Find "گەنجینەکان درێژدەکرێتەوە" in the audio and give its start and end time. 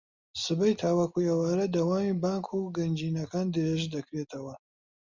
2.77-4.53